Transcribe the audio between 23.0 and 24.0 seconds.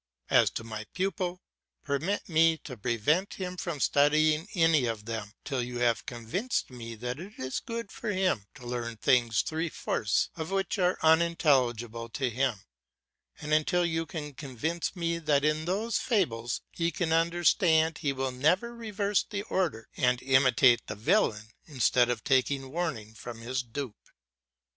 from his dupe.